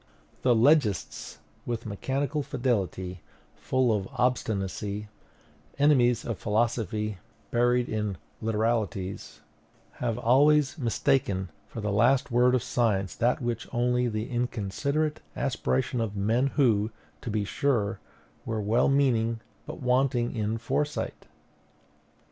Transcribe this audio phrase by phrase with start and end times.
[0.41, 3.21] The legists with mechanical fidelity,
[3.55, 5.09] full of obstinacy,
[5.77, 7.19] enemies of philosophy,
[7.51, 9.41] buried in literalities
[10.01, 15.21] have always mistaken for the last word of science that which was only the inconsiderate
[15.35, 16.89] aspiration of men who,
[17.21, 17.99] to be sure,
[18.43, 21.27] were well meaning, but wanting in foresight.